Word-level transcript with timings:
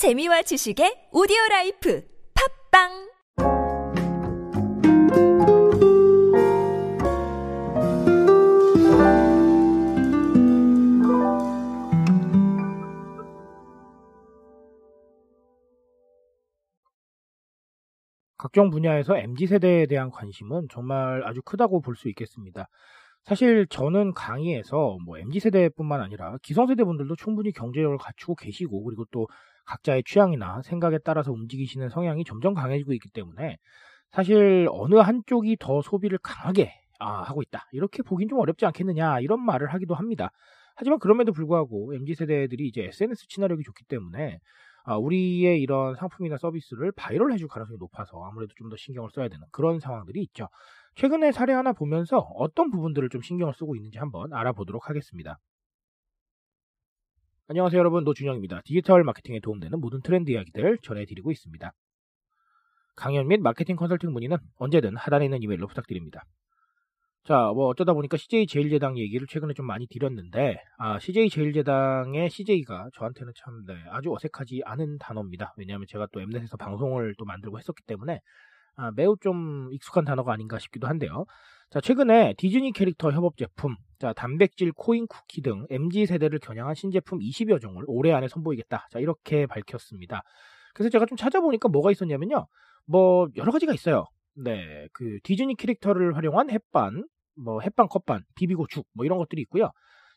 재미와 0.00 0.40
지식의 0.40 1.12
오디오 1.12 1.36
life 1.50 2.02
팟빵 2.72 2.88
각종 18.38 18.70
분야에서 18.70 19.18
MZ세대에 19.18 19.84
대한 19.84 20.10
관심은 20.10 20.68
정말 20.70 21.22
아주 21.26 21.42
크다고 21.42 21.82
볼 21.82 21.94
수 21.94 22.08
있겠습니다. 22.08 22.70
사실 23.24 23.66
저는 23.68 24.12
강의에서 24.14 24.98
뭐 25.04 25.18
MZ세대뿐만 25.18 26.00
아니라 26.00 26.36
기성세대 26.42 26.84
분들도 26.84 27.16
충분히 27.16 27.52
경제력을 27.52 27.96
갖추고 27.98 28.34
계시고 28.34 28.82
그리고 28.84 29.04
또 29.10 29.28
각자의 29.66 30.02
취향이나 30.04 30.62
생각에 30.62 30.98
따라서 31.04 31.32
움직이시는 31.32 31.90
성향이 31.90 32.24
점점 32.24 32.54
강해지고 32.54 32.92
있기 32.94 33.10
때문에 33.10 33.56
사실 34.10 34.68
어느 34.70 34.96
한쪽이 34.96 35.56
더 35.60 35.82
소비를 35.82 36.18
강하게 36.22 36.74
아, 36.98 37.22
하고 37.22 37.42
있다. 37.42 37.66
이렇게 37.72 38.02
보긴 38.02 38.28
좀 38.28 38.38
어렵지 38.40 38.66
않겠느냐 38.66 39.20
이런 39.20 39.44
말을 39.44 39.72
하기도 39.72 39.94
합니다. 39.94 40.30
하지만 40.76 40.98
그럼에도 40.98 41.32
불구하고 41.32 41.94
MZ세대들이 41.94 42.66
이제 42.66 42.84
SNS 42.84 43.28
친화력이 43.28 43.62
좋기 43.64 43.84
때문에 43.84 44.38
아, 44.84 44.96
우리의 44.96 45.60
이런 45.60 45.94
상품이나 45.96 46.38
서비스를 46.38 46.92
바이럴 46.92 47.32
해줄 47.32 47.48
가능성이 47.48 47.78
높아서 47.78 48.22
아무래도 48.24 48.54
좀 48.56 48.70
더 48.70 48.76
신경을 48.76 49.10
써야 49.12 49.28
되는 49.28 49.44
그런 49.52 49.80
상황들이 49.80 50.22
있죠. 50.22 50.48
최근에 50.96 51.32
사례 51.32 51.52
하나 51.52 51.72
보면서 51.72 52.18
어떤 52.18 52.70
부분들을 52.70 53.08
좀 53.10 53.20
신경을 53.22 53.54
쓰고 53.54 53.76
있는지 53.76 53.98
한번 53.98 54.32
알아보도록 54.32 54.88
하겠습니다. 54.88 55.38
안녕하세요 57.48 57.78
여러분 57.80 58.04
노준영입니다. 58.04 58.62
디지털 58.64 59.02
마케팅에 59.04 59.40
도움되는 59.40 59.80
모든 59.80 60.00
트렌드 60.02 60.30
이야기들 60.30 60.78
전해드리고 60.82 61.32
있습니다. 61.32 61.72
강연 62.96 63.26
및 63.28 63.40
마케팅 63.40 63.76
컨설팅 63.76 64.12
문의는 64.12 64.36
언제든 64.56 64.96
하단에 64.96 65.24
있는 65.24 65.42
이메일로 65.42 65.66
부탁드립니다. 65.66 66.24
자, 67.24 67.52
뭐 67.54 67.66
어쩌다 67.66 67.92
보니까 67.92 68.16
CJ 68.16 68.46
제일제당 68.46 68.96
얘기를 68.98 69.26
최근에 69.26 69.52
좀 69.52 69.66
많이 69.66 69.86
드렸는데, 69.86 70.62
아, 70.78 70.98
CJ 70.98 71.28
제일제당의 71.28 72.30
CJ가 72.30 72.88
저한테는 72.94 73.32
참 73.36 73.64
네, 73.66 73.74
아주 73.90 74.12
어색하지 74.12 74.62
않은 74.64 74.98
단어입니다. 74.98 75.54
왜냐하면 75.58 75.86
제가 75.88 76.06
또 76.12 76.20
엠넷에서 76.20 76.56
방송을 76.56 77.14
또 77.18 77.26
만들고 77.26 77.58
했었기 77.58 77.82
때문에 77.86 78.20
아, 78.76 78.90
매우 78.96 79.16
좀 79.20 79.68
익숙한 79.72 80.06
단어가 80.06 80.32
아닌가 80.32 80.58
싶기도 80.58 80.88
한데요. 80.88 81.26
자, 81.68 81.80
최근에 81.80 82.34
디즈니 82.38 82.72
캐릭터 82.72 83.12
협업 83.12 83.36
제품, 83.36 83.76
자, 83.98 84.14
단백질 84.14 84.72
코인 84.72 85.06
쿠키 85.06 85.42
등 85.42 85.66
MZ 85.68 86.06
세대를 86.06 86.38
겨냥한 86.38 86.74
신제품 86.74 87.18
20여 87.18 87.60
종을 87.60 87.84
올해 87.86 88.12
안에 88.12 88.28
선보이겠다. 88.28 88.88
자, 88.90 88.98
이렇게 88.98 89.46
밝혔습니다. 89.46 90.22
그래서 90.74 90.88
제가 90.88 91.04
좀 91.04 91.16
찾아보니까 91.16 91.68
뭐가 91.68 91.90
있었냐면요. 91.90 92.46
뭐 92.86 93.28
여러 93.36 93.52
가지가 93.52 93.74
있어요. 93.74 94.06
네, 94.42 94.88
그 94.92 95.18
디즈니 95.22 95.54
캐릭터를 95.54 96.16
활용한 96.16 96.50
햇반, 96.50 97.04
뭐 97.36 97.60
햇반 97.60 97.88
컵반, 97.88 98.22
비비고 98.36 98.66
죽, 98.68 98.86
뭐 98.94 99.04
이런 99.04 99.18
것들이 99.18 99.42
있고요. 99.42 99.70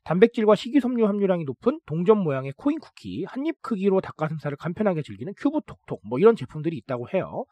단백질과 0.05 0.55
식이섬유 0.55 1.05
함유량이 1.07 1.45
높은 1.45 1.79
동전 1.85 2.19
모양의 2.19 2.53
코인 2.57 2.79
쿠키, 2.79 3.25
한입 3.25 3.61
크기로 3.61 4.01
닭가슴살을 4.01 4.57
간편하게 4.57 5.01
즐기는 5.01 5.33
큐브 5.37 5.59
톡톡, 5.65 6.01
뭐 6.07 6.19
이런 6.19 6.35
제품들이 6.35 6.77
있다고 6.77 7.07
해요. 7.13 7.45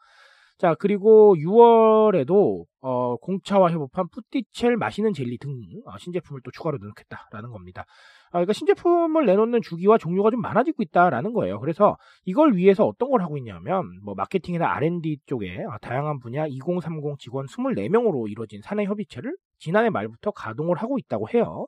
자, 0.62 0.76
그리고 0.78 1.34
6월에도 1.34 2.64
어, 2.82 3.16
공차와 3.16 3.72
협업한 3.72 4.06
푸티첼 4.10 4.76
마시는 4.76 5.12
젤리 5.12 5.38
등 5.38 5.50
어, 5.86 5.98
신제품을 5.98 6.40
또 6.44 6.52
추가로 6.52 6.78
넣겠다라는 6.78 7.50
겁니다. 7.50 7.84
아, 8.26 8.34
그러니까 8.34 8.52
신제품을 8.52 9.26
내놓는 9.26 9.60
주기와 9.60 9.98
종류가 9.98 10.30
좀 10.30 10.40
많아지고 10.40 10.84
있다라는 10.84 11.32
거예요. 11.32 11.58
그래서 11.58 11.96
이걸 12.24 12.54
위해서 12.54 12.86
어떤 12.86 13.10
걸 13.10 13.22
하고 13.22 13.38
있냐면 13.38 13.90
뭐 14.04 14.14
마케팅이나 14.14 14.72
R&D 14.76 15.22
쪽에 15.26 15.64
어, 15.64 15.78
다양한 15.80 16.20
분야 16.20 16.46
2030 16.46 17.18
직원 17.18 17.46
24명으로 17.46 18.30
이루어진 18.30 18.60
사내 18.62 18.84
협의체를 18.84 19.34
지난해 19.58 19.90
말부터 19.90 20.30
가동을 20.30 20.76
하고 20.76 20.96
있다고 20.96 21.28
해요. 21.34 21.66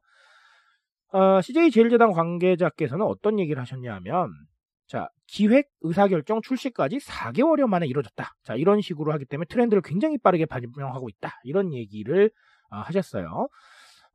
어, 1.13 1.41
CJ 1.41 1.73
제일제당 1.73 2.13
관계자께서는 2.13 3.05
어떤 3.05 3.41
얘기를 3.41 3.61
하셨냐면 3.61 4.31
자, 4.87 5.09
기획, 5.27 5.69
의사결정, 5.81 6.43
출시까지 6.43 6.99
4개월여 6.99 7.67
만에 7.67 7.87
이루어졌다. 7.87 8.35
자, 8.43 8.55
이런 8.55 8.81
식으로 8.81 9.13
하기 9.13 9.25
때문에 9.25 9.47
트렌드를 9.49 9.83
굉장히 9.83 10.19
빠르게 10.19 10.47
반영하고 10.47 11.09
있다. 11.09 11.41
이런 11.45 11.73
얘기를 11.73 12.31
어, 12.71 12.77
하셨어요. 12.79 13.49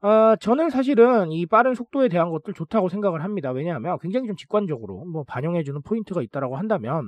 어, 0.02 0.35
저는 0.38 0.69
사실은 0.69 1.31
이 1.31 1.46
빠른 1.46 1.74
속도에 1.75 2.08
대한 2.08 2.29
것들 2.29 2.53
좋다고 2.53 2.90
생각을 2.90 3.24
합니다. 3.24 3.52
왜냐하면 3.52 3.97
굉장히 4.02 4.28
좀 4.28 4.35
직관적으로 4.35 5.03
뭐 5.06 5.24
반영해주는 5.25 5.81
포인트가 5.81 6.22
있다라고 6.22 6.56
한다면 6.56 7.03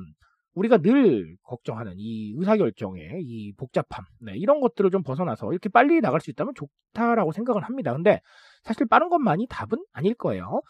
우리가 0.53 0.79
늘 0.79 1.37
걱정하는 1.43 1.93
이 1.95 2.33
의사결정의 2.37 3.21
이 3.21 3.53
복잡함, 3.53 4.03
네, 4.19 4.33
이런 4.35 4.59
것들을 4.59 4.91
좀 4.91 5.03
벗어나서 5.03 5.51
이렇게 5.51 5.69
빨리 5.69 6.01
나갈 6.01 6.19
수 6.19 6.29
있다면 6.29 6.53
좋다라고 6.55 7.31
생각을 7.31 7.63
합니다. 7.63 7.93
근데 7.93 8.19
사실 8.63 8.85
빠른 8.87 9.07
것만이 9.07 9.47
답은 9.49 9.77
아닐 9.93 10.13
거예요. 10.13 10.61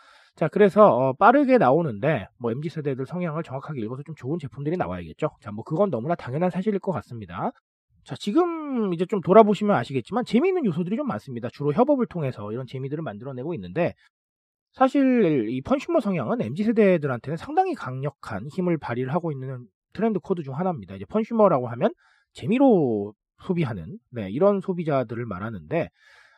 자, 0.41 0.47
그래서 0.47 0.87
어, 0.87 1.13
빠르게 1.13 1.59
나오는데 1.59 2.27
뭐 2.39 2.49
MZ 2.51 2.69
세대들 2.69 3.05
성향을 3.05 3.43
정확하게 3.43 3.79
읽어서 3.81 4.01
좀 4.01 4.15
좋은 4.15 4.39
제품들이 4.39 4.75
나와야겠죠. 4.75 5.29
자, 5.39 5.51
뭐 5.51 5.63
그건 5.63 5.91
너무나 5.91 6.15
당연한 6.15 6.49
사실일 6.49 6.79
것 6.79 6.91
같습니다. 6.93 7.51
자, 8.03 8.15
지금 8.15 8.91
이제 8.91 9.05
좀 9.05 9.21
돌아보시면 9.21 9.75
아시겠지만 9.75 10.25
재미있는 10.25 10.65
요소들이 10.65 10.97
좀 10.97 11.05
많습니다. 11.05 11.47
주로 11.53 11.71
협업을 11.73 12.07
통해서 12.07 12.51
이런 12.51 12.65
재미들을 12.65 13.03
만들어내고 13.03 13.53
있는데 13.53 13.93
사실 14.71 15.47
이 15.47 15.61
펀슈머 15.61 15.99
성향은 15.99 16.41
MZ 16.41 16.63
세대들한테는 16.63 17.37
상당히 17.37 17.75
강력한 17.75 18.47
힘을 18.47 18.79
발휘를 18.79 19.13
하고 19.13 19.31
있는 19.31 19.67
트렌드 19.93 20.17
코드 20.17 20.41
중 20.41 20.57
하나입니다. 20.57 20.95
이제 20.95 21.05
펀슈머라고 21.05 21.67
하면 21.67 21.93
재미로 22.33 23.13
소비하는 23.43 23.99
네, 24.09 24.31
이런 24.31 24.59
소비자들을 24.59 25.23
말하는데 25.23 25.89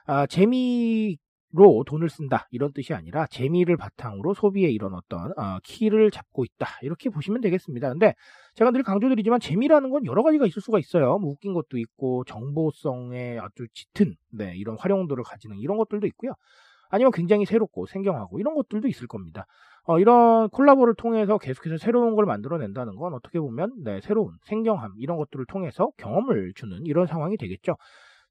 아, 0.08 0.28
재미 0.28 1.18
로 1.56 1.84
돈을 1.86 2.10
쓴다 2.10 2.48
이런 2.50 2.74
뜻이 2.74 2.96
아니라 2.96 3.28
재미를 3.28 3.78
바탕으로 3.78 4.34
소비에 4.34 4.72
이런 4.72 4.96
어떤 4.96 5.32
어, 5.38 5.60
키를 5.64 6.10
잡고 6.10 6.46
있다 6.46 6.66
이렇게 6.82 7.12
보시면 7.12 7.42
되겠습니다. 7.42 7.90
근데 7.90 8.16
제가 8.56 8.72
늘 8.72 8.82
강조드리지만 8.82 9.40
재미라는 9.40 9.92
건 9.92 10.04
여러 10.06 10.24
가지가 10.24 10.48
있을 10.48 10.64
수가 10.64 10.80
있어요. 10.80 11.20
뭐 11.20 11.30
웃긴 11.30 11.54
것도 11.54 11.78
있고 11.78 12.24
정보성의 12.24 13.40
아주 13.40 13.68
짙은 13.72 14.16
네, 14.32 14.56
이런 14.56 14.78
활용도를 14.80 15.24
가지는 15.24 15.60
이런 15.60 15.78
것들도 15.78 16.08
있고요. 16.08 16.32
아니면 16.90 17.12
굉장히 17.12 17.46
새롭고 17.46 17.86
생경하고 17.86 18.40
이런 18.40 18.56
것들도 18.56 18.88
있을 18.88 19.06
겁니다. 19.06 19.46
어, 19.86 20.00
이런 20.00 20.50
콜라보를 20.50 20.96
통해서 20.96 21.38
계속해서 21.38 21.78
새로운 21.78 22.16
걸 22.16 22.26
만들어낸다는 22.26 22.96
건 22.96 23.14
어떻게 23.14 23.40
보면 23.40 23.84
네, 23.84 24.02
새로운 24.02 24.38
생경함 24.46 24.94
이런 24.98 25.18
것들을 25.18 25.46
통해서 25.46 25.92
경험을 25.98 26.54
주는 26.56 26.80
이런 26.86 27.06
상황이 27.06 27.38
되겠죠. 27.38 27.76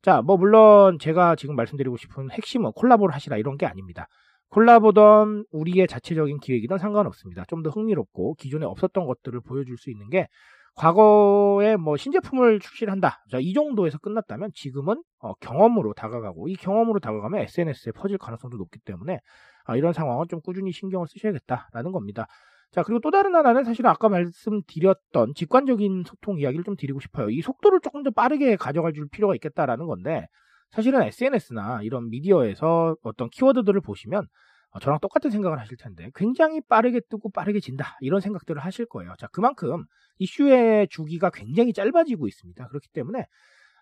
자, 0.03 0.21
뭐 0.21 0.37
물론 0.37 0.99
제가 0.99 1.37
지금 1.37 1.55
말씀드리고 1.57 1.97
싶은 1.97 2.31
핵심은 2.31 2.73
콜라보를 2.73 3.15
하시라 3.15 3.37
이런 3.37 3.57
게 3.57 3.67
아닙니다. 3.67 4.09
콜라보던 4.51 5.47
우리의 5.53 5.87
자체적인 5.89 6.41
기획이든 6.41 6.79
상관없습니다. 6.79 7.45
좀 7.49 7.63
더 7.63 7.71
흥미롭고 7.71 8.35
기존에 8.35 8.67
없었던 8.67 9.07
것들을 9.07 9.41
보여줄 9.43 9.79
수 9.79 9.91
있는 9.91 10.11
게 10.11 10.27
과거에 10.75 11.77
뭐 11.77 11.97
신제품을 11.97 12.59
출시를 12.61 12.93
한다. 12.93 13.23
자, 13.31 13.39
이 13.41 13.53
정도에서 13.53 13.99
끝났다면 13.99 14.51
지금은 14.55 15.03
어, 15.21 15.35
경험으로 15.35 15.95
다가가고 15.95 16.49
이 16.49 16.55
경험으로 16.55 16.99
다가가면 16.99 17.43
SNS에 17.43 17.93
퍼질 17.93 18.19
가능성도 18.19 18.57
높기 18.57 18.81
때문에 18.81 19.21
아, 19.65 19.77
이런 19.77 19.93
상황은 19.93 20.27
좀 20.29 20.41
꾸준히 20.41 20.73
신경을 20.73 21.07
쓰셔야겠다라는 21.09 21.93
겁니다. 21.93 22.27
자, 22.73 22.83
그리고 22.83 23.01
또 23.01 23.11
다른 23.11 23.35
하나는 23.35 23.65
사실 23.65 23.87
아까 23.87 24.09
말씀드렸던 24.09 25.35
직관적인 25.35 26.05
소통 26.07 26.39
이야기를 26.41 26.65
좀 26.65 26.77
드리고 26.77 27.01
싶어요. 27.01 27.29
이 27.31 27.43
속도를 27.43 27.81
조금 27.83 28.03
더 28.03 28.11
빠르게 28.11 28.57
가져갈 28.57 28.95
줄 28.95 29.09
필요가 29.09 29.35
있겠다라는 29.35 29.87
건데, 29.87 30.27
사실은 30.73 31.03
SNS나 31.03 31.83
이런 31.83 32.09
미디어에서 32.09 32.97
어떤 33.03 33.29
키워드들을 33.31 33.81
보시면 33.83 34.27
어, 34.71 34.79
저랑 34.79 35.01
똑같은 35.01 35.31
생각을 35.31 35.61
하실 35.61 35.77
텐데 35.77 36.11
굉장히 36.15 36.61
빠르게 36.63 37.01
뜨고 37.11 37.31
빠르게 37.31 37.61
진다 37.61 37.99
이런 38.01 38.21
생각들을 38.21 38.61
하실 38.65 38.87
거예요. 38.87 39.13
자 39.19 39.27
그만큼 39.29 39.85
이슈의 40.19 40.89
주기가 40.89 41.31
굉장히 41.31 41.73
짧아지고 41.75 42.27
있습니다. 42.27 42.69
그렇기 42.69 42.89
때문에 42.93 43.27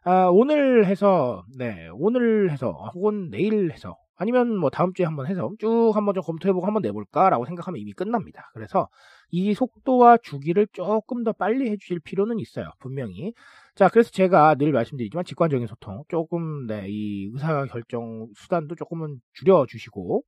아, 0.03 0.27
오늘 0.33 0.87
해서 0.87 1.45
네 1.57 1.89
오늘 1.93 2.51
해서 2.51 2.73
혹은 2.95 3.31
내일 3.31 3.71
해서 3.71 3.97
아니면 4.21 4.55
뭐 4.55 4.69
다음 4.69 4.93
주에 4.93 5.07
한번 5.07 5.27
해서 5.29 5.51
쭉 5.59 5.93
한번 5.95 6.15
좀 6.15 6.23
검토해보고 6.23 6.67
한번 6.67 6.83
내볼까라고 6.83 7.47
생각하면 7.47 7.81
이미 7.81 7.95
끝납니다. 7.95 8.51
그래서 8.53 8.87
이 9.31 9.55
속도와 9.55 10.19
주기를 10.19 10.67
조금 10.75 11.25
더 11.25 11.33
빨리 11.33 11.71
해주실 11.71 12.01
필요는 12.01 12.39
있어요. 12.39 12.71
분명히. 12.81 13.33
자, 13.75 13.89
그래서 13.89 14.11
제가 14.11 14.57
늘 14.57 14.73
말씀드리지만 14.73 15.25
직관적인 15.25 15.67
소통 15.67 16.05
조금 16.09 16.67
네, 16.67 16.85
이 16.89 17.31
의사 17.33 17.65
결정 17.65 18.29
수단도 18.37 18.75
조금은 18.75 19.21
줄여주시고 19.33 20.23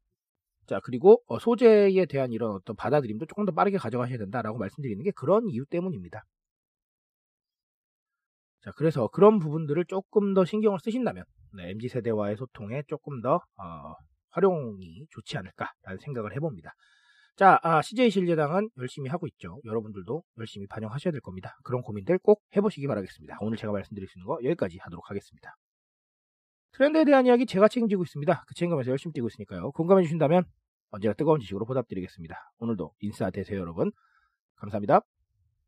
자, 0.69 0.81
그리고 0.83 1.23
어, 1.27 1.39
소재에 1.39 2.07
대한 2.07 2.33
이런 2.33 2.53
어떤 2.53 2.75
받아들임도 2.75 3.27
조금 3.27 3.45
더 3.45 3.53
빠르게 3.53 3.77
가져가셔야 3.77 4.17
된다라고 4.17 4.57
말씀드리는 4.57 5.05
게 5.05 5.11
그런 5.11 5.47
이유 5.51 5.67
때문입니다. 5.67 6.25
자, 8.63 8.71
그래서 8.75 9.09
그런 9.09 9.39
부분들을 9.39 9.85
조금 9.85 10.33
더 10.33 10.47
신경을 10.47 10.79
쓰신다면 10.83 11.25
네, 11.57 11.71
MZ 11.71 11.89
세대와의 11.89 12.37
소통에 12.37 12.83
조금 12.89 13.21
더 13.21 13.37
어, 13.57 13.95
활용이 14.31 15.07
좋지 15.11 15.37
않을까라는 15.39 15.99
생각을 16.01 16.35
해봅니다. 16.37 16.75
자, 17.37 17.59
아, 17.63 17.81
CJ 17.81 18.11
실제당은 18.11 18.69
열심히 18.77 19.09
하고 19.09 19.27
있죠. 19.27 19.59
여러분들도 19.65 20.23
열심히 20.39 20.67
반영하셔야 20.67 21.13
될 21.13 21.21
겁니다. 21.21 21.57
그런 21.65 21.81
고민들 21.83 22.19
꼭 22.19 22.43
해보시기 22.57 22.87
바라겠습니다. 22.87 23.39
오늘 23.41 23.57
제가 23.57 23.73
말씀드릴 23.73 24.07
수 24.09 24.19
있는 24.19 24.27
거 24.27 24.39
여기까지 24.45 24.79
하도록 24.79 25.09
하겠습니다. 25.09 25.57
트렌드에 26.73 27.05
대한 27.05 27.27
이야기 27.27 27.47
제가 27.47 27.69
책임지고 27.69 28.03
있습니다. 28.03 28.45
그 28.47 28.55
책임감에서 28.55 28.91
열심히 28.91 29.13
뛰고 29.13 29.29
있으니까요. 29.29 29.73
공감해 29.73 30.03
주신다면 30.03 30.45
언제나 30.91 31.15
뜨거운 31.15 31.41
지식으로 31.41 31.65
보답드리겠습니다. 31.65 32.53
오늘도 32.59 32.93
인싸 33.01 33.31
되세요, 33.31 33.61
여러분. 33.61 33.93
감사합니다. 34.57 35.03